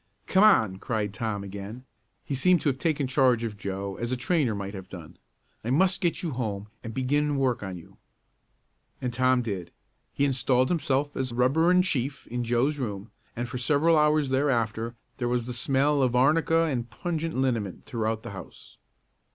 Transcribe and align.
"Come 0.25 0.43
on!" 0.43 0.77
cried 0.77 1.13
Tom 1.13 1.43
again. 1.43 1.85
He 2.25 2.33
seemed 2.33 2.59
to 2.61 2.69
have 2.69 2.79
taken 2.79 3.05
charge 3.05 3.43
of 3.43 3.55
Joe 3.55 3.97
as 3.97 4.11
a 4.11 4.17
trainer 4.17 4.55
might 4.55 4.73
have 4.73 4.89
done. 4.89 5.17
"I 5.63 5.69
must 5.69 6.01
get 6.01 6.23
you 6.23 6.31
home 6.31 6.69
and 6.83 6.91
begin 6.91 7.37
work 7.37 7.61
on 7.61 7.77
you." 7.77 7.97
And 8.99 9.13
Tom 9.13 9.43
did. 9.43 9.69
He 10.11 10.25
installed 10.25 10.69
himself 10.69 11.15
as 11.15 11.31
rubber 11.33 11.69
in 11.69 11.83
chief 11.83 12.25
in 12.25 12.43
Joe's 12.43 12.79
room, 12.79 13.11
and 13.35 13.47
for 13.47 13.59
several 13.59 13.95
hours 13.95 14.29
thereafter 14.29 14.95
there 15.17 15.29
was 15.29 15.45
the 15.45 15.53
smell 15.53 16.01
of 16.01 16.15
arnica 16.15 16.63
and 16.63 16.89
pungent 16.89 17.35
liniment 17.37 17.85
throughout 17.85 18.23
the 18.23 18.31
house. 18.31 18.79